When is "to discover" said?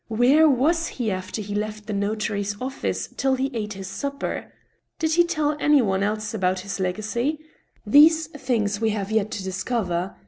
9.29-10.15